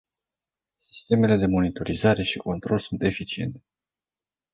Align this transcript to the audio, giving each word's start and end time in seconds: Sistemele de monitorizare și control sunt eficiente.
Sistemele 0.81 1.37
de 1.37 1.45
monitorizare 1.47 2.23
și 2.23 2.37
control 2.37 2.79
sunt 2.79 3.03
eficiente. 3.03 3.63